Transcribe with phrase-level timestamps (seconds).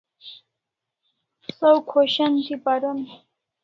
[1.57, 2.99] Saw khoshan thi paron